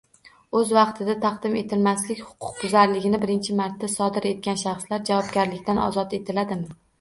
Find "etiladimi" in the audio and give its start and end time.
6.21-6.75